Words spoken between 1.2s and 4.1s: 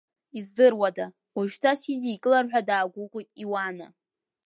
уажәшьҭа сидикылар ҳәа даагәыӷит Иуана.